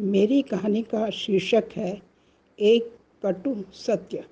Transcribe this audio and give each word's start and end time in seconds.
मेरी 0.00 0.42
कहानी 0.42 0.82
का 0.82 1.10
शीर्षक 1.10 1.64
है, 1.76 2.02
एक 2.60 2.96
कटु 3.22 3.64
सत्य। 3.72 4.24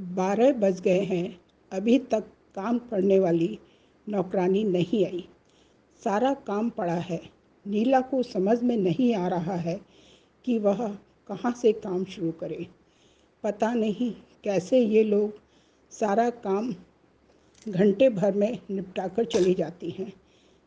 बारह 0.00 0.52
बज 0.52 0.80
गए 0.80 1.00
हैं, 1.00 1.40
अभी 1.72 1.98
तक 1.98 2.24
काम 2.54 2.78
करने 2.78 3.18
वाली 3.18 3.58
नौकरानी 4.08 4.64
नहीं 4.64 5.06
आई। 5.06 5.28
सारा 6.04 6.34
काम 6.34 6.70
पड़ा 6.70 6.94
है। 6.94 7.20
नीला 7.66 8.00
को 8.00 8.22
समझ 8.22 8.62
में 8.62 8.76
नहीं 8.76 9.14
आ 9.14 9.28
रहा 9.28 9.54
है 9.54 9.80
कि 10.44 10.58
वह 10.58 10.88
कहाँ 11.28 11.52
से 11.52 11.72
काम 11.72 12.04
शुरू 12.04 12.32
करे। 12.32 12.66
पता 13.42 13.74
नहीं 13.74 14.12
कैसे 14.44 14.80
ये 14.80 15.02
लोग 15.04 15.32
सारा 15.90 16.30
काम 16.30 16.74
घंटे 17.68 18.10
भर 18.10 18.34
में 18.34 18.58
निपटा 18.70 19.08
कर 19.08 19.24
चली 19.24 19.54
जाती 19.54 19.90
हैं। 19.90 20.12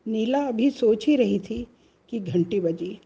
नीला 0.08 0.48
अभी 0.48 0.72
सोच 0.72 1.08
ही 1.08 1.16
रही 1.16 1.40
थी 1.40 1.68
कि 2.10 2.20
घंटी 2.20 2.60
बजी। 2.60 3.00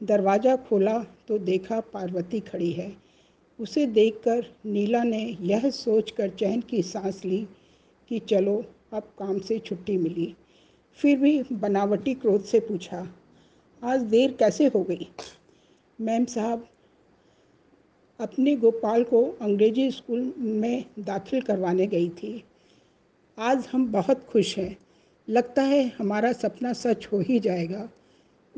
दरवाज़ा 0.00 0.54
खोला 0.58 0.98
तो 1.28 1.38
देखा 1.38 1.80
पार्वती 1.92 2.40
खड़ी 2.40 2.70
है। 2.72 2.92
उसे 3.58 3.86
देखकर 3.86 4.46
नीला 4.66 5.02
ने 5.02 5.22
यह 5.40 5.68
सोचकर 5.70 6.28
चैन 6.30 6.60
की 6.60 6.82
सांस 6.82 7.24
ली 7.24 7.46
कि 8.10 8.18
चलो, 8.18 8.64
अब 8.92 9.02
काम 9.18 9.38
से 9.38 9.58
छुट्टी 9.58 9.96
मिली। 9.96 10.34
फिर 10.98 11.18
भी 11.18 11.42
बनावटी 11.52 12.14
क्रोध 12.14 12.44
से 12.44 12.60
पूछा, 12.60 13.06
आज 13.82 14.02
देर 14.02 14.32
कैसे 14.32 14.66
हो 14.66 14.82
गई? 14.82 15.08
मैम 15.98 16.24
साहब, 16.24 16.66
अपने 18.20 18.56
गोपाल 18.56 19.04
को 19.04 19.22
अंग्रेज़ी 19.42 19.90
स्कूल 19.90 20.32
में 20.38 20.84
दाखिल 20.98 21.40
करवाने 21.40 21.86
गई 21.86 22.08
थी। 22.08 22.42
आज 23.38 23.66
हम 23.72 23.86
बहुत 23.92 24.24
खुश 24.24 24.56
हैं। 24.58 24.76
लगता 25.28 25.62
है 25.62 25.86
हमारा 25.98 26.32
सपना 26.32 26.72
सच 26.72 27.06
हो 27.06 27.20
ही 27.20 27.38
जाएगा। 27.40 27.88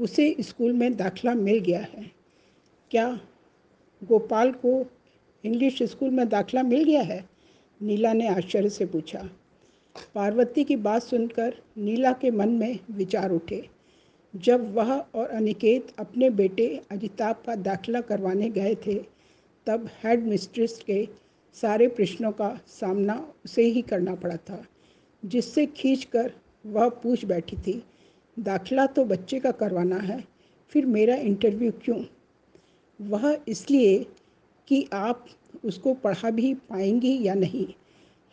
उसे 0.01 0.37
स्कूल 0.41 0.73
में 0.73 0.97
दाखिला 0.97 1.35
मिल 1.35 1.59
गया 1.59 1.81
है। 1.81 2.11
क्या 2.91 3.21
गोपाल 4.05 4.53
को 4.53 4.87
इंग्लिश 5.45 5.83
स्कूल 5.83 6.11
में 6.11 6.29
दाखिला 6.29 6.63
मिल 6.63 6.85
गया 6.85 7.03
है? 7.03 7.29
नीला 7.83 8.13
ने 8.13 8.29
आश्चर्य 8.29 8.69
से 8.69 8.87
पूछा। 8.87 9.31
पार्वती 10.15 10.65
की 10.65 10.77
बात 10.77 11.03
सुनकर 11.03 11.55
नीला 11.79 12.13
के 12.13 12.31
मन 12.31 12.49
में 12.49 12.79
विचार 12.91 13.31
उठे। 13.31 13.69
जब 14.37 14.75
वह 14.75 14.93
और 15.15 15.29
अनिकेत 15.29 15.87
अपने 15.99 16.31
बेटे 16.31 16.83
अजिताभ 16.91 17.37
का 17.47 17.55
दाखिला 17.55 18.01
करवाने 18.01 18.51
गए 18.51 18.75
थे, 18.75 18.95
तब 19.67 19.89
हेड 20.05 20.27
मिस्ट्रेस 20.27 20.85
के 20.87 21.09
सारे 21.55 21.89
प्रश्नों 21.89 22.33
का 22.33 22.61
सामना 22.67 23.33
उसे 23.45 23.63
ही 23.63 23.83
करना 23.83 24.15
पड़ा 24.15 24.37
था, 24.37 24.65
जिससे 25.25 25.67
खींचकर 25.67 26.33
वह 26.67 26.89
पूछ 26.89 27.25
बैठी 27.25 27.57
थी 27.57 27.83
दाखिला 28.37 28.87
तो 28.87 29.05
बच्चे 29.05 29.39
का 29.41 29.51
करवाना 29.53 29.97
है, 29.97 30.25
फिर 30.73 30.87
मेरा 30.87 31.15
इंटरव्यू 31.15 31.73
क्यों? 31.85 32.03
वह 33.01 33.39
इसलिए 33.49 33.99
कि 34.69 34.89
आप 34.93 35.27
उसको 35.65 35.95
पढ़ा 35.95 36.31
भी 36.31 36.53
पाएँगी 36.55 37.19
या 37.23 37.35
नहीं 37.35 37.67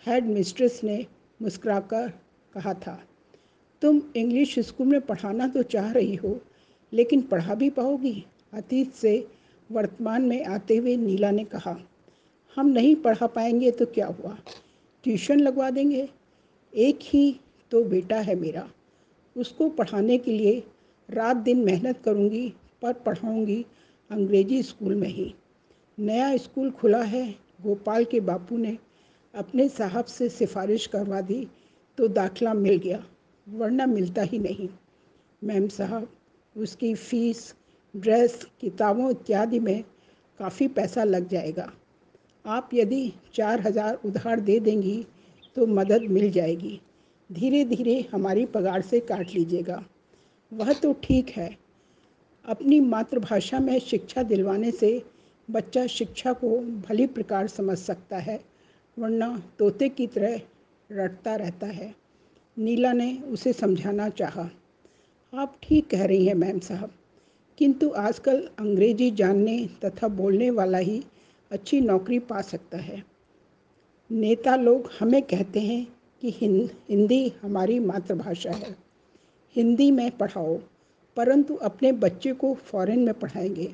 हेड 0.05 0.25
मिस्ट्रेस 0.25 0.79
ने 0.83 1.05
मुस्कुराकर 1.41 2.11
कहा 2.53 2.73
था। 2.73 2.99
तुम 3.81 4.01
इंग्लिश 4.15 4.57
स्कूल 4.59 4.87
में 4.87 5.01
पढ़ाना 5.01 5.47
तो 5.47 5.63
चाह 5.63 5.91
रही 5.91 6.15
हो, 6.15 6.39
लेकिन 6.93 7.21
पढ़ा 7.21 7.55
भी 7.55 7.69
पाओगी? 7.69 8.23
अतीत 8.53 8.93
से 8.93 9.27
वर्तमान 9.69 10.21
में 10.21 10.45
आते 10.45 10.77
हुए 10.77 10.95
नीला 10.97 11.31
ने 11.31 11.43
कहा, 11.43 11.75
हम 12.57 12.67
नहीं 12.67 12.95
पढ़ा 12.95 13.27
पाएँगे 13.27 13.71
तो 13.71 13.85
क्या 13.85 14.07
हुआ? 14.07 14.37
ट्यूशन 15.03 15.39
लगवा 15.39 15.69
देंगे? 15.69 16.07
एक 16.73 16.99
ही 17.03 17.39
तो 17.71 17.83
बेटा 17.83 18.17
है 18.17 18.35
मेरा। 18.35 18.67
उसको 19.37 19.69
पढ़ाने 19.69 20.17
के 20.17 20.31
लिए 20.31 20.63
रात 21.09 21.37
दिन 21.37 21.63
मेहनत 21.65 22.01
करूँगी, 22.05 22.47
पर 22.81 22.93
पढ़ाऊँगी 22.95 23.65
अंग्रेज़ी 24.09 24.61
स्कूल 24.63 24.95
में 24.95 25.07
ही। 25.07 25.33
नया 25.97 26.35
स्कूल 26.37 26.71
खुला 26.71 27.01
है, 27.03 27.25
गोपाल 27.63 28.03
के 28.05 28.19
बापू 28.21 28.57
ने 28.57 28.77
अपने 29.33 29.67
साहब 29.69 30.05
से 30.05 30.29
सिफारिश 30.29 30.87
करवा 30.87 31.21
दी 31.21 31.47
तो 31.97 32.07
दाखला 32.07 32.53
मिल 32.53 32.77
गया, 32.77 33.03
वरना 33.47 33.85
मिलता 33.85 34.21
ही 34.21 34.39
नहीं। 34.39 34.69
मैम 35.41 35.67
साहब, 35.67 36.07
उसकी 36.55 36.93
फ़ीस, 36.95 37.53
ड्रेस, 37.93 38.47
किताबों 38.61 39.09
इत्यादि 39.11 39.59
में 39.59 39.83
काफ़ी 40.39 40.67
पैसा 40.67 41.03
लग 41.03 41.27
जाएगा। 41.27 41.71
आप 42.45 42.69
यदि 42.73 43.11
चार 43.33 43.61
हज़ार 43.61 43.99
उधार 44.05 44.39
दे 44.39 44.59
देंगी 44.59 45.05
तो 45.55 45.65
मदद 45.67 46.01
मिल 46.09 46.29
जाएगी। 46.31 46.79
धीरे 47.31 47.65
धीरे 47.65 48.09
हमारी 48.11 48.45
पगार 48.45 48.81
से 48.81 48.99
काट 48.99 49.29
लीजिएगा। 49.35 49.85
वह 50.53 50.73
तो 50.73 50.93
ठीक 50.93 51.29
है। 51.29 51.57
अपनी 52.45 52.79
मातृभाषा 52.79 53.59
में 53.59 53.79
शिक्षा 53.79 54.23
दिलवाने 54.23 54.71
से 54.71 55.03
बच्चा 55.51 55.87
शिक्षा 55.87 56.33
को 56.33 56.59
भली 56.59 57.07
प्रकार 57.07 57.47
समझ 57.47 57.77
सकता 57.77 58.17
है, 58.17 58.43
वरना 58.99 59.43
तोते 59.59 59.89
की 59.89 60.07
तरह 60.07 60.41
रटता 60.91 61.35
रहता 61.35 61.67
है। 61.67 61.95
नीला 62.57 62.93
ने 62.93 63.17
उसे 63.17 63.53
समझाना 63.53 64.09
चाहा। 64.09 64.49
आप 65.33 65.57
ठीक 65.63 65.87
कह 65.87 66.05
रही 66.05 66.25
हैं, 66.25 66.35
मैम 66.35 66.59
साहब। 66.59 66.91
किंतु 67.57 67.89
आजकल 67.89 68.49
अंग्रेज़ी 68.59 69.11
जानने 69.11 69.69
तथा 69.85 70.07
बोलने 70.07 70.49
वाला 70.49 70.77
ही 70.77 71.03
अच्छी 71.51 71.81
नौकरी 71.81 72.19
पा 72.19 72.41
सकता 72.41 72.77
है। 72.77 73.03
नेता 74.11 74.55
लोग 74.55 74.91
हमें 74.99 75.21
कहते 75.21 75.59
हैं 75.59 75.96
कि 76.21 76.31
हिंदी 76.89 77.33
हमारी 77.41 77.79
मातृभाषा 77.79 78.51
है। 78.51 78.75
हिंदी 79.55 79.91
में 79.91 80.09
पढ़ाओ, 80.11 80.57
परंतु 81.17 81.55
अपने 81.55 81.91
बच्चे 81.91 82.33
को 82.33 82.53
फ़ॉरेन 82.53 82.99
में 82.99 83.13
पढ़ाएँगे। 83.13 83.73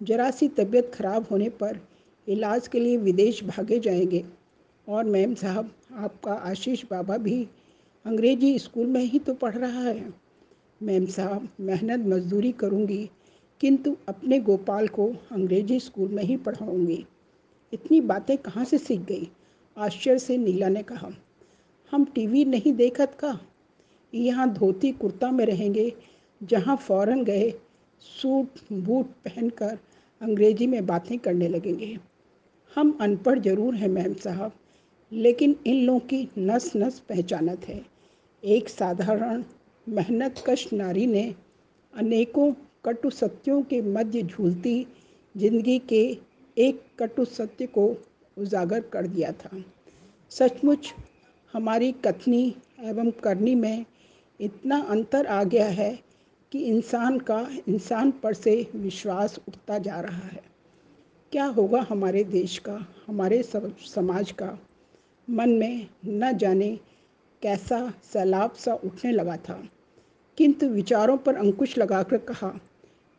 जरा 0.00 0.30
सी 0.30 0.48
तबीयत 0.48 0.90
खराब 0.94 1.26
होने 1.30 1.48
पर 1.48 1.80
इलाज 2.26 2.68
के 2.68 2.80
लिए 2.80 2.96
विदेश 2.96 3.42
भागे 3.44 3.78
जाएँगे। 3.78 4.24
और 4.88 5.04
मैम 5.04 5.34
साहब, 5.34 5.70
आपका 5.92 6.32
आशीष 6.32 6.84
बाबा 6.90 7.16
भी 7.16 7.46
अंग्रेज़ी 8.04 8.58
स्कूल 8.58 8.86
में 8.86 9.00
ही 9.00 9.18
तो 9.18 9.34
पढ़ 9.34 9.54
रहा 9.54 9.80
है। 9.80 10.12
मैम 10.82 11.06
साहब, 11.06 11.48
मेहनत 11.60 12.06
मजदूरी 12.06 12.52
करूँगी, 12.52 13.10
किंतु 13.60 13.96
अपने 14.08 14.38
गोपाल 14.38 14.88
को 14.88 15.06
अंग्रेज़ी 15.32 15.80
स्कूल 15.80 16.08
में 16.08 16.22
ही 16.22 16.36
पढ़ाऊँगी। 16.36 17.04
इतनी 17.72 18.00
बातें 18.00 18.36
कहाँ 18.38 18.64
से 18.64 18.78
सीख 18.78 19.00
गई? 19.00 19.30
आश्चर्य 19.76 20.18
से 20.18 20.36
नीला 20.36 20.68
ने 20.68 20.82
कहा। 20.82 21.10
हम 21.92 22.04
टीवी 22.04 22.44
नहीं 22.44 22.72
देखत 22.72 23.16
का? 23.20 23.38
यहाँ 24.12 24.52
धोती 24.54 24.90
कुर्ता 24.92 25.30
में 25.30 25.44
रहेंगे, 25.46 25.92
जहाँ 26.40 26.76
फ़ौरन 26.76 27.24
गए, 27.24 27.50
सूट, 28.02 28.58
बूट 28.72 29.06
पहनकर 29.24 29.78
अंग्रेज़ी 30.20 30.66
में 30.66 30.84
बातें 30.86 31.18
करने 31.18 31.48
लगेंगे। 31.48 31.96
हम 32.76 32.96
अनपढ़ 33.00 33.38
ज़रूर 33.38 33.74
हैं, 33.74 33.88
मैम 33.88 34.14
साहब, 34.14 34.52
लेकिन 35.12 35.56
इन 35.66 35.84
लोगों 35.84 36.00
की 36.00 36.28
नस 36.38 36.72
नस 36.76 36.98
पहचानत 37.08 37.68
है। 37.68 37.80
एक 38.42 38.68
साधारण 38.68 39.42
मेहनत 39.86 40.42
कश 40.46 40.68
नारी 40.72 41.06
ने 41.06 41.34
अनेकों 41.94 42.52
कटु 42.84 43.10
सत्यों 43.10 43.62
के 43.62 43.80
मध्य 43.82 44.22
झूलती 44.22 44.86
ज़िंदगी 45.34 45.78
के 45.88 46.02
एक 46.56 46.82
कटु 46.98 47.24
सत्य 47.24 47.66
को 47.66 47.86
उजागर 48.36 48.80
कर 48.92 49.06
दिया 49.06 49.32
था। 49.32 49.62
सचमुच 50.32 50.92
हमारी 51.52 51.92
कथनी 51.92 52.56
एवं 52.80 53.10
करनी 53.10 53.54
में 53.54 53.84
इतना 54.40 54.82
अंतर 54.82 55.26
आ 55.26 55.44
गया 55.44 55.66
है 55.66 55.98
कि 56.52 56.58
इंसान 56.58 57.18
का, 57.18 57.50
इंसान 57.68 58.10
पर 58.10 58.34
से 58.34 58.70
विश्वास 58.76 59.40
उठता 59.48 59.78
जा 59.78 60.00
रहा 60.00 60.26
है। 60.26 60.42
क्या 61.32 61.44
होगा 61.44 61.86
हमारे 61.88 62.24
देश 62.24 62.58
का, 62.58 62.86
हमारे 63.06 63.42
समाज 63.42 64.32
का? 64.32 64.58
मन 65.30 65.50
में 65.50 65.86
न 66.06 66.36
जाने 66.36 66.78
कैसा 67.42 67.92
सैलाब 68.12 68.52
सा 68.52 68.74
उठने 68.74 69.12
लगा 69.12 69.36
था। 69.36 69.68
किंतु 70.38 70.66
विचारों 70.66 71.16
पर 71.16 71.34
अंकुश 71.34 71.78
लगाकर 71.78 72.18
कहा, 72.18 72.60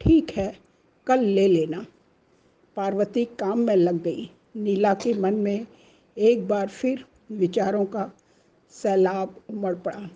ठीक 0.01 0.31
है, 0.31 0.59
कल 1.07 1.19
ले 1.19 1.47
लेना। 1.47 1.86
पार्वती 2.75 3.25
काम 3.25 3.59
में 3.59 3.75
लग 3.75 4.03
गई। 4.03 4.31
नीला 4.56 4.94
के 4.94 5.13
मन 5.13 5.33
में 5.33 5.68
एक 6.18 6.47
बार 6.47 6.68
फिर 6.68 7.06
विचारों 7.31 7.86
का 7.86 8.12
सैलाब 8.75 9.36
उमड़ 9.50 9.75
पड़ा। 9.78 10.10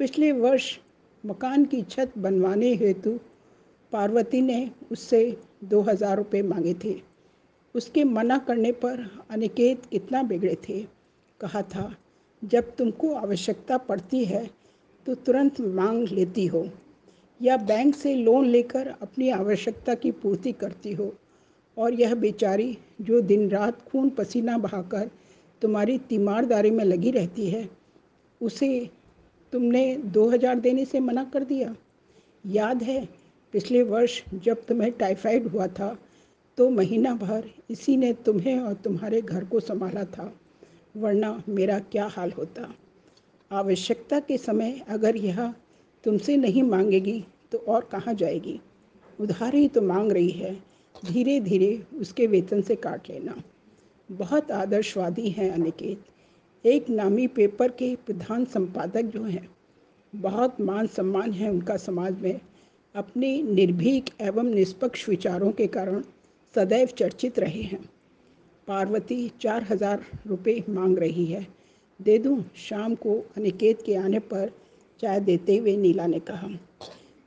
पिछले 0.00 0.30
वर्ष 0.34 0.78
मकान 1.24 1.64
की 1.64 1.82
छत 1.82 2.12
बनवाने 2.18 2.74
हेतु 2.74 3.18
पार्वती 3.92 4.40
ने 4.40 4.70
उससे 4.92 5.20
दो 5.64 5.80
हज़ार 5.80 6.16
रुपये 6.16 6.42
मांगे 6.42 6.74
थे। 6.84 6.94
उसके 7.74 8.04
मना 8.04 8.38
करने 8.38 8.72
पर 8.74 9.06
अनिकेत 9.30 9.86
कितना 9.86 10.22
बिगड़े 10.22 10.56
थे। 10.68 10.80
कहा 11.40 11.62
था, 11.64 11.94
जब 12.42 12.74
तुमको 12.76 13.14
आवश्यकता 13.14 13.78
पड़ती 13.78 14.24
है 14.24 14.48
तो 15.06 15.14
तुरंत 15.16 15.60
मांग 15.60 16.08
लेती 16.08 16.46
हो 16.46 16.68
या 17.40 17.56
बैंक 17.56 17.94
से 17.94 18.14
लोन 18.14 18.46
लेकर 18.46 18.88
अपनी 19.02 19.28
आवश्यकता 19.30 19.94
की 19.94 20.10
पूर्ति 20.12 20.52
करती 20.52 20.92
हो 20.92 21.12
और 21.76 21.94
यह 21.94 22.14
बेचारी 22.14 22.76
जो 23.00 23.20
दिन 23.22 23.48
रात 23.50 23.82
खून 23.82 24.08
पसीना 24.10 24.56
बहाकर 24.58 25.10
तुम्हारी 25.62 25.98
तीमारदारी 26.08 26.70
में 26.70 26.84
लगी 26.84 27.10
रहती 27.10 27.48
है। 27.50 27.68
उसे 28.40 28.90
तुमने 29.52 29.94
दो 30.06 30.28
हज़ार 30.30 30.58
देने 30.60 30.84
से 30.84 31.00
मना 31.00 31.24
कर 31.26 31.44
दिया। 31.44 31.74
याद 32.44 32.82
है, 32.82 33.08
पिछले 33.54 33.82
वर्ष 33.84 34.20
जब 34.36 34.64
तुम्हें 34.66 34.90
टाइफाइड 34.92 35.46
हुआ 35.46 35.66
था 35.68 35.96
तो 36.58 36.68
महीना 36.70 37.14
भर 37.14 37.44
इसी 37.70 37.96
ने 37.96 38.12
तुम्हें 38.26 38.58
और 38.58 38.74
तुम्हारे 38.74 39.20
घर 39.22 39.44
को 39.44 39.60
संभाला 39.60 40.04
था, 40.06 40.32
वरना 40.94 41.42
मेरा 41.48 41.78
क्या 41.82 42.06
हाल 42.06 42.32
होता। 42.32 42.72
आवश्यकता 43.50 44.18
के 44.20 44.38
समय 44.38 44.80
अगर 44.88 45.16
यह 45.16 45.52
तुमसे 46.04 46.36
नहीं 46.36 46.62
मांगेगी 46.62 47.24
तो 47.52 47.58
और 47.58 47.88
कहाँ 47.92 48.14
जाएगी? 48.14 48.58
उधार 49.18 49.54
ही 49.54 49.68
तो 49.68 49.82
मांग 49.82 50.12
रही 50.12 50.30
है 50.30 50.52
धीरे 51.04 51.38
धीरे 51.40 51.70
उसके 52.00 52.26
वेतन 52.26 52.62
से 52.62 52.76
काट 52.76 53.08
लेना। 53.10 53.34
बहुत 54.08 54.50
आदर्शवादी 54.50 55.28
हैं 55.28 55.50
अनिकेत। 55.50 56.04
एक 56.64 56.88
नामी 56.90 57.26
पेपर 57.26 57.68
के 57.70 57.94
प्रधान 57.96 58.44
संपादक 58.44 59.02
जो 59.04 59.22
हैं, 59.24 59.48
बहुत 60.12 60.60
मान 60.60 60.86
सम्मान 60.86 61.32
है 61.32 61.50
उनका 61.50 61.76
समाज 61.76 62.20
में। 62.20 62.40
अपने 62.94 63.30
निर्भीक 63.42 64.10
एवं 64.20 64.44
निष्पक्ष 64.44 65.08
विचारों 65.08 65.50
के 65.52 65.66
कारण 65.66 66.02
सदैव 66.54 66.88
चर्चित 66.88 67.38
रहे 67.38 67.62
हैं। 67.62 67.80
पार्वती 68.68 69.30
चार 69.40 69.66
हज़ार 69.70 70.04
रुपये 70.26 70.62
मांग 70.68 70.98
रही 70.98 71.24
है। 71.26 71.46
दे 72.00 72.18
दूँ 72.18 72.42
शाम 72.56 72.94
को 72.94 73.18
अनिकेत 73.36 73.82
के 73.82 73.94
आने 73.94 74.18
पर 74.18 74.50
चाय 75.00 75.20
देते 75.20 75.56
हुए 75.56 75.76
नीला 75.76 76.06
ने 76.06 76.18
कहा, 76.20 76.48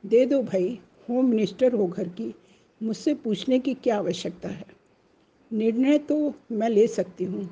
दे 0.04 0.24
दो 0.26 0.42
भाई, 0.42 0.78
होम 1.08 1.26
मिनिस्टर 1.26 1.72
हो 1.72 1.86
घर 1.86 2.08
की 2.10 2.34
मुझसे 2.80 3.14
पूछने 3.14 3.58
की 3.58 3.74
क्या 3.74 3.96
आवश्यकता 3.98 4.48
है? 4.48 4.64
निर्णय 5.52 5.98
तो 6.00 6.34
मैं 6.52 6.68
ले 6.68 6.86
सकती 6.88 7.24
हूँ, 7.24 7.48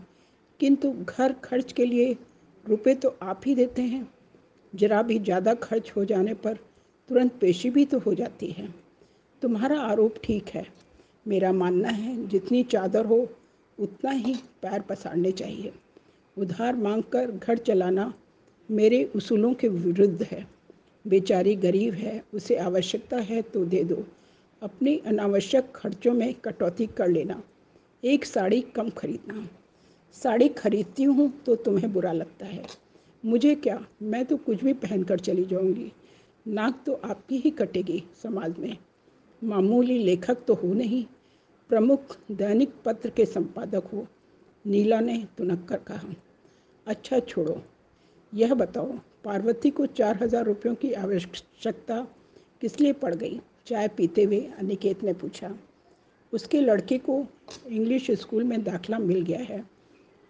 किंतु 0.60 0.92
घर 0.92 1.32
खर्च 1.44 1.72
के 1.72 1.84
लिए 1.86 2.16
रुपए 2.66 2.94
तो 2.94 3.14
आप 3.22 3.42
ही 3.46 3.54
देते 3.54 3.82
हैं। 3.82 4.06
जरा 4.72 5.02
भी 5.02 5.18
ज़्यादा 5.18 5.54
खर्च 5.56 5.92
हो 5.96 6.04
जाने 6.04 6.34
पर 6.36 6.58
तुरंत 7.08 7.32
पेशी 7.40 7.70
भी 7.70 7.84
तो 7.84 7.98
हो 7.98 8.14
जाती 8.14 8.46
है। 8.48 8.68
तुम्हारा 9.42 9.80
आरोप 9.80 10.14
ठीक 10.24 10.48
है। 10.48 10.66
मेरा 11.26 11.52
मानना 11.52 11.88
है, 11.88 12.26
जितनी 12.28 12.62
चादर 12.64 13.06
हो, 13.06 13.26
उतना 13.78 14.10
ही 14.10 14.34
पैर 14.62 14.80
पसारने 14.80 15.32
चाहिए। 15.32 15.72
उधार 16.36 16.76
मांगकर 16.76 17.30
घर 17.32 17.58
चलाना 17.58 18.12
मेरे 18.68 19.04
उसूलों 19.16 19.52
के 19.54 19.68
विरुद्ध 19.68 20.22
है। 20.22 20.46
बेचारी 21.04 21.54
गरीब 21.56 21.94
है, 21.94 22.22
उसे 22.34 22.56
आवश्यकता 22.58 23.16
है 23.18 23.42
तो 23.44 23.64
दे 23.64 23.82
दो। 23.84 24.04
अपनी 24.62 24.96
अनावश्यक 25.06 25.72
खर्चों 25.74 26.12
में 26.14 26.32
कटौती 26.34 26.86
कर 26.88 27.08
लेना। 27.08 27.42
एक 28.02 28.24
साड़ी 28.24 28.60
कम 28.60 28.88
खरीदना। 28.90 29.48
साड़ी 30.16 30.48
खरीदती 30.48 31.02
हूँ 31.02 31.28
तो 31.46 31.54
तुम्हें 31.56 31.92
बुरा 31.92 32.12
लगता 32.12 32.46
है। 32.46 32.64
मुझे 33.24 33.54
क्या? 33.54 33.78
मैं 34.02 34.24
तो 34.24 34.36
कुछ 34.36 34.62
भी 34.64 34.72
पहनकर 34.74 35.18
चली 35.18 35.44
जाऊँगी। 35.44 35.90
नाक 36.46 36.82
तो 36.86 37.00
आपकी 37.04 37.38
ही 37.38 37.50
कटेगी 37.50 38.02
समाज 38.22 38.58
में। 38.58 38.76
मामूली 39.42 39.98
लेखक 39.98 40.44
तो 40.46 40.54
हो 40.54 40.72
नहीं। 40.74 41.04
प्रमुख 41.70 42.16
दैनिक 42.30 42.72
पत्र 42.84 43.10
के 43.10 43.26
संपादक 43.26 43.90
हो। 43.92 44.06
नीला 44.64 45.00
ने 45.00 45.24
तुनक 45.38 45.66
कर 45.68 45.78
कहा। 45.78 46.14
अच्छा 46.86 47.18
छोड़ो। 47.18 47.62
यह 48.32 48.54
बताओ, 48.54 48.92
पार्वती 49.24 49.70
को 49.70 49.86
चार 49.86 50.22
हज़ार 50.22 50.44
रुपयों 50.44 50.74
की 50.74 50.92
आवश्यकता 50.92 52.00
किस 52.60 52.80
लिए 52.80 52.92
पड़ 52.92 53.14
गई? 53.14 53.40
चाय 53.66 53.88
पीते 53.88 54.22
हुए 54.22 54.40
अनिकेत 54.58 55.02
ने 55.04 55.12
पूछा। 55.12 55.54
उसके 56.32 56.60
लड़के 56.60 56.98
को 56.98 57.26
इंग्लिश 57.68 58.10
स्कूल 58.10 58.44
में 58.44 58.64
दाखला 58.64 58.98
मिल 58.98 59.22
गया 59.22 59.40
है। 59.40 59.70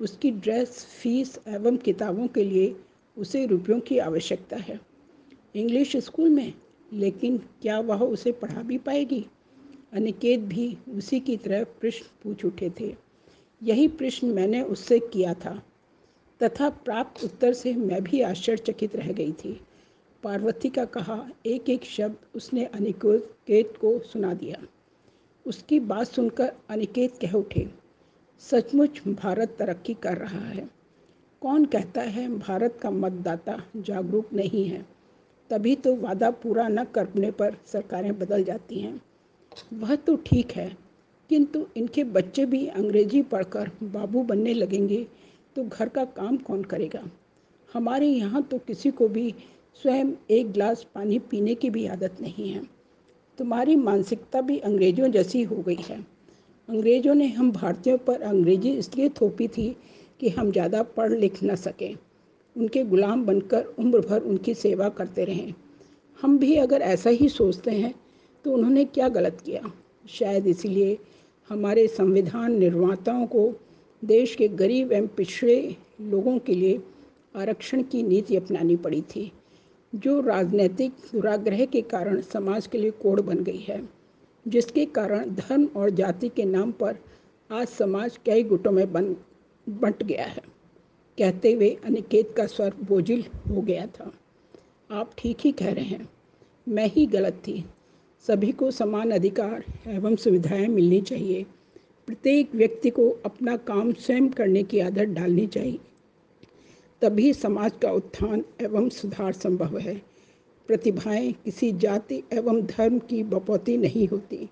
उसकी 0.00 0.30
ड्रेस 0.30 0.86
फ़ीस 1.02 1.38
एवं 1.48 1.76
किताबों 1.76 2.26
के 2.26 2.44
लिए 2.44 2.76
उसे 3.18 3.46
रुपयों 3.46 3.80
की 3.80 3.98
आवश्यकता 3.98 4.56
है। 4.56 4.80
इंग्लिश 5.56 5.96
स्कूल 5.96 6.28
में, 6.28 6.54
लेकिन 6.92 7.38
क्या 7.38 7.80
वह 7.80 8.00
उसे 8.00 8.32
पढ़ा 8.32 8.62
भी 8.62 8.78
पाएगी? 8.78 9.26
अनिकेत 9.92 10.40
भी 10.40 10.78
उसी 10.88 11.20
की 11.20 11.36
तरह 11.36 11.64
प्रश्न 11.64 12.06
पूछ 12.22 12.44
उठे 12.44 12.72
थे। 12.80 12.96
यही 13.62 13.88
प्रश्न 13.88 14.26
मैंने 14.26 14.62
उससे 14.62 14.98
किया 14.98 15.34
था। 15.34 15.62
तथा 16.42 16.70
प्राप्त 16.70 17.24
उत्तर 17.24 17.52
से 17.52 17.74
मैं 17.74 18.04
भी 18.04 18.20
आश्चर्यचकित 18.20 18.96
रह 18.96 19.12
गई 19.12 19.32
थी। 19.32 19.60
पार्वती 20.22 20.68
का 20.68 20.84
कहा 20.84 21.30
एक 21.46 21.70
एक 21.70 21.84
शब्द 21.84 22.16
उसने 22.34 22.64
अनिकेत 22.64 23.76
को 23.80 23.98
सुना 23.98 24.34
दिया। 24.34 24.66
उसकी 25.46 25.78
बात 25.80 26.06
सुनकर 26.06 26.52
अनिकेत 26.70 27.18
कह 27.20 27.32
उठे, 27.32 27.66
सचमुच 28.42 29.00
भारत 29.08 29.54
तरक्की 29.58 29.94
कर 29.96 30.16
रहा 30.16 30.40
है। 30.40 30.68
कौन 31.42 31.64
कहता 31.66 32.00
है 32.02 32.28
भारत 32.38 32.78
का 32.82 32.90
मतदाता 32.90 33.56
जागरूक 33.78 34.32
नहीं 34.32 34.64
है? 34.64 34.84
तभी 35.50 35.74
तो 35.76 35.94
वादा 35.96 36.30
पूरा 36.32 36.66
न 36.68 36.84
करने 36.86 37.30
पर 37.32 37.56
सरकारें 37.66 38.18
बदल 38.18 38.44
जाती 38.44 38.80
हैं। 38.80 39.00
वह 39.74 39.94
तो 39.96 40.16
ठीक 40.26 40.52
है, 40.52 40.68
किंतु 41.30 41.66
इनके 41.76 42.04
बच्चे 42.06 42.44
भी 42.46 42.66
अंग्रेज़ी 42.68 43.22
पढ़कर 43.24 43.70
बाबू 43.84 44.22
बनने 44.24 44.54
लगेंगे 44.54 45.06
तो 45.56 45.64
घर 45.64 45.88
का 45.88 46.04
काम 46.06 46.36
कौन 46.38 46.62
करेगा? 46.64 47.02
हमारे 47.68 48.06
यहाँ 48.06 48.42
तो 48.42 48.58
किसी 48.58 48.90
को 48.90 49.08
भी 49.08 49.34
स्वयं 49.84 50.12
एक 50.30 50.52
गिलास 50.52 50.86
पानी 50.94 51.18
पीने 51.20 51.54
की 51.54 51.70
भी 51.70 51.86
आदत 51.86 52.20
नहीं 52.20 52.50
है। 52.50 52.62
तुम्हारी 53.40 53.74
मानसिकता 53.76 54.40
भी 54.40 54.58
अंग्रेज़ों 54.58 55.10
जैसी 55.10 55.42
हो 55.42 55.56
गई 55.56 55.82
है। 55.82 55.96
अंग्रेज़ों 56.68 57.14
ने 57.14 57.26
हम 57.28 57.50
भारतीयों 57.52 57.98
पर 57.98 58.22
अंग्रेज़ी 58.22 58.70
इसलिए 58.70 59.08
थोपी 59.20 59.46
थी 59.48 59.68
कि 60.20 60.28
हम 60.28 60.50
ज़्यादा 60.52 60.82
पढ़ 60.96 61.12
लिख 61.12 61.42
न 61.44 61.54
सकें। 61.56 61.94
उनके 62.56 62.82
गुलाम 62.84 63.24
बनकर 63.26 63.64
उम्र 63.78 64.00
भर 64.00 64.22
उनकी 64.22 64.54
सेवा 64.56 64.88
करते 64.90 65.24
रहें। 65.24 65.52
हम 66.18 66.38
भी 66.38 66.54
अगर 66.56 66.82
ऐसा 66.82 67.10
ही 67.10 67.28
सोचते 67.28 67.70
हैं 67.70 67.94
तो 68.44 68.52
उन्होंने 68.52 68.84
क्या 68.84 69.08
गलत 69.08 69.40
किया? 69.46 69.72
शायद 70.08 70.46
इसीलिए 70.46 70.98
हमारे 71.50 71.86
संविधान 71.88 72.58
निर्माताओं 72.58 73.26
को 73.26 73.52
देश 74.02 74.34
के 74.34 74.48
गरीब 74.50 74.92
एवं 74.92 75.06
पिछड़े 75.16 75.76
लोगों 76.02 76.38
के 76.38 76.54
लिए 76.54 76.80
आरक्षण 77.34 77.82
की 77.82 78.02
नीति 78.02 78.36
अपनानी 78.36 78.76
पड़ी 78.76 79.02
थी। 79.02 79.30
जो 79.94 80.20
राजनीतिक 80.20 80.92
दुराग्रह 81.12 81.64
के 81.64 81.80
कारण 81.82 82.20
समाज 82.20 82.66
के 82.66 82.78
लिए 82.78 82.90
कोड 82.90 83.20
बन 83.20 83.44
गई 83.44 83.58
है, 83.58 83.88
जिसके 84.48 84.84
कारण 84.84 85.30
धर्म 85.30 85.68
और 85.76 85.90
जाति 85.90 86.28
के 86.28 86.44
नाम 86.44 86.72
पर 86.72 86.96
आज 87.52 87.68
समाज 87.68 88.18
कई 88.26 88.42
गुटों 88.42 88.72
में 88.72 88.92
बन, 88.92 89.16
बंट 89.68 90.02
गया 90.02 90.24
है। 90.24 90.42
कहते 91.18 91.52
हुए 91.52 91.76
अनिकेत 91.84 92.34
का 92.36 92.46
स्वर 92.46 92.74
बोझिल 92.84 93.24
हो 93.48 93.60
गया 93.60 93.86
था। 93.86 94.12
आप 94.90 95.10
ठीक 95.18 95.36
ही 95.40 95.52
कह 95.52 95.72
रहे 95.72 95.84
हैं। 95.84 96.08
मैं 96.68 96.86
ही 96.86 97.06
गलत 97.06 97.32
थी। 97.32 97.64
सभी 98.26 98.52
को 98.52 98.70
समान 98.70 99.10
अधिकार 99.10 99.64
एवं 99.86 100.16
सुविधाएँ 100.16 100.68
मिलनी 100.68 101.00
चाहिए। 101.00 101.46
प्रत्येक 102.06 102.54
व्यक्ति 102.54 102.90
को 102.90 103.10
अपना 103.10 103.56
काम 103.56 103.92
स्वयं 103.92 104.28
करने 104.28 104.62
की 104.62 104.80
आदत 104.80 105.02
डालनी 105.02 105.46
चाहिए। 105.46 105.78
तभी 107.02 107.32
समाज 107.32 107.72
का 107.82 107.92
उत्थान 107.92 108.44
एवं 108.60 108.88
सुधार 108.88 109.32
संभव 109.32 109.78
है। 109.78 110.02
प्रतिभाएँ 110.66 111.32
किसी 111.32 111.72
जाति 111.72 112.22
एवं 112.32 112.62
धर्म 112.62 112.98
की 112.98 113.22
बपौती 113.22 113.76
नहीं 113.76 114.08
होती। 114.08 114.48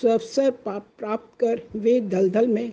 स्वअवसर 0.00 0.50
प्राप्त 0.50 1.40
कर 1.40 1.62
वे 1.76 2.00
दलदल 2.00 2.46
में 2.48 2.72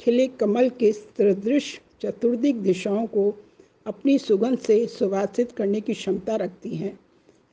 खिले 0.00 0.26
कमल 0.26 0.68
के 0.68 0.92
सदृश 0.92 1.80
चतुर्दिक 2.00 2.62
दिशाओं 2.62 3.06
को 3.06 3.44
अपनी 3.86 4.18
सुगंध 4.18 4.58
से 4.58 4.86
सुवासित 4.86 5.52
करने 5.52 5.80
की 5.80 5.94
क्षमता 5.94 6.36
रखती 6.36 6.76
हैं 6.76 7.00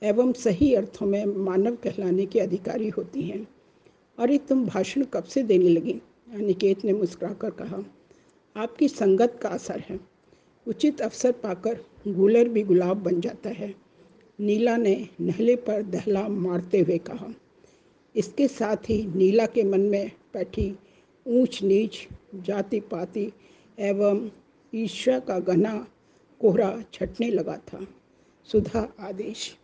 एवं 0.03 0.33
सही 0.33 0.73
अर्थों 0.73 1.05
में 1.05 1.25
मानव 1.25 1.75
कहलाने 1.75 2.25
के 2.25 2.39
अधिकारी 2.39 2.89
होती 2.89 3.21
हैं। 3.21 3.47
अरे, 4.19 4.37
तुम 4.37 4.65
भाषण 4.65 5.03
कब 5.03 5.23
से 5.23 5.43
देने 5.43 5.69
लगी? 5.69 6.01
अनिकेत 6.33 6.85
ने 6.85 6.93
मुस्कुराकर 6.93 7.49
कहा, 7.49 7.83
आपकी 8.55 8.87
संगत 8.87 9.39
का 9.41 9.49
असर 9.49 9.79
है। 9.79 10.14
उचित 10.67 11.01
अवसर 11.01 11.31
पाकर 11.33 11.79
गुलर 12.07 12.47
भी 12.49 12.63
गुलाब 12.63 13.03
बन 13.03 13.19
जाता 13.21 13.49
है। 13.49 13.73
नीला 14.39 14.75
ने 14.77 14.95
नहले 15.21 15.55
पर 15.55 15.81
दहला 15.83 16.27
मारते 16.27 16.79
हुए 16.79 16.97
कहा, 16.99 17.33
इसके 18.15 18.47
साथ 18.47 18.89
ही 18.89 19.05
नीला 19.07 19.45
के 19.45 19.63
मन 19.63 19.81
में 19.81 20.11
बैठी 20.33 20.71
ऊंच 21.25 21.61
नीच 21.63 22.07
जाति 22.37 22.79
पाति 22.79 23.31
एवं 23.77 24.29
ईश्वर 24.73 25.19
का 25.19 25.39
घना 25.39 25.75
कोहरा 26.41 26.83
छटने 26.93 27.29
लगा 27.29 27.57
था। 27.67 27.85
सुधा 28.49 28.87
आदेश। 28.99 29.55